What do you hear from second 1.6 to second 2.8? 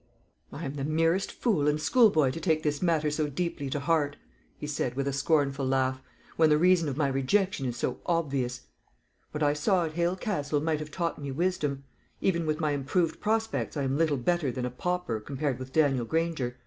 and schoolboy to take